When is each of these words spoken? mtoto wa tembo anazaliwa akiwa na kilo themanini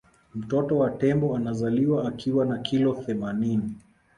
mtoto 0.35 0.77
wa 0.77 0.89
tembo 0.89 1.35
anazaliwa 1.35 2.07
akiwa 2.07 2.45
na 2.45 2.57
kilo 2.59 2.93
themanini 2.93 3.73